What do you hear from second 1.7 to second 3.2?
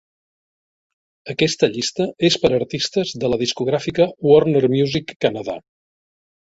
llista és per a artistes